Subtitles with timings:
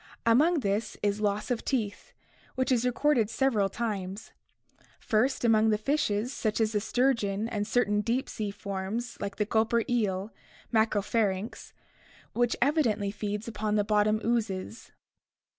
[0.25, 2.11] Among these is loss of teeth,
[2.55, 4.31] which is recorded several times:
[4.99, 9.45] first, among the fishes such as the sturgeon and certain deep sea forms like the
[9.45, 10.33] "gulper" eel,
[10.73, 11.73] Macropharynx,
[12.33, 14.91] which evi dently feeds upon the bottom oozes.